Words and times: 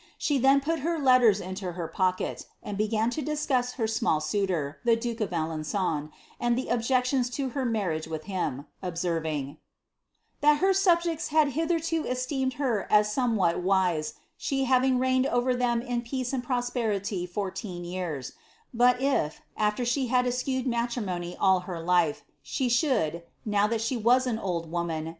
She 0.17 0.39
then 0.39 0.61
put 0.61 0.79
her 0.79 0.97
letters 0.97 1.39
into 1.39 1.73
her 1.73 1.87
pocket, 1.87 2.47
and 2.63 2.75
be* 2.75 2.87
gan 2.87 3.11
to 3.11 3.21
discuss 3.21 3.73
her 3.73 3.85
small 3.85 4.19
suitor, 4.19 4.79
the 4.83 4.95
duke 4.95 5.21
of 5.21 5.29
Alenron, 5.29 6.09
and 6.39 6.57
the 6.57 6.69
objections 6.69 7.29
to 7.37 7.49
her 7.49 7.65
marriage 7.65 8.07
with 8.07 8.23
him, 8.23 8.65
observing'• 8.81 9.45
that 10.41 10.57
her 10.57 10.73
subjects 10.73 11.27
had 11.27 11.49
hitherto 11.49 12.03
esteemed 12.07 12.53
her 12.53 12.87
as 12.91 13.13
somewhat 13.13 13.61
wise, 13.61 14.15
she 14.37 14.63
having 14.63 14.97
reigned 14.97 15.27
over 15.27 15.53
them 15.55 15.83
in 15.83 16.01
peace 16.01 16.33
and 16.33 16.43
prosperity 16.43 17.27
fourteen 17.27 17.85
years; 17.85 18.33
but 18.73 18.99
if, 18.99 19.41
after 19.55 19.85
she 19.85 20.07
had 20.07 20.25
eschewed 20.25 20.65
matrimony 20.65 21.37
all 21.39 21.59
her 21.59 21.77
liie, 21.77 22.21
she 22.41 22.67
should, 22.67 23.21
now 23.45 23.69
she 23.77 23.97
was 23.97 24.25
an 24.25 24.39
old 24.39 24.65
v, 24.65 24.75
oman. 24.77 25.07